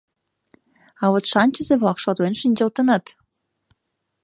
[1.03, 3.05] —А вот шанчызе-влак шотлен шинчылтыныт.